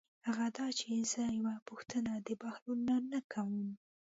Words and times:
هغه 0.27 0.45
دا 0.57 0.67
چې 0.79 0.87
زه 1.11 1.21
یوه 1.39 1.55
پوښتنه 1.67 2.11
د 2.27 2.29
بهلول 2.41 2.79
نه 3.13 3.19
کوم. 3.31 3.67